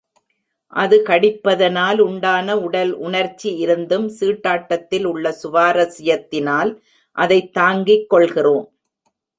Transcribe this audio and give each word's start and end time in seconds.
அது 0.67 1.03
கடிப்பதனால் 1.05 1.99
உண்டான 1.99 2.59
உடல் 2.59 2.93
உணர்ச்சி 2.93 3.55
இருந்தும், 3.55 4.09
சீட்டாட்டத்தில் 4.19 5.03
உள்ள 5.03 5.35
சுவாரசியத்தினால், 5.43 6.77
அதைத் 7.11 7.53
தாங்கிக் 7.53 8.09
கொள்கிறோம். 8.09 8.71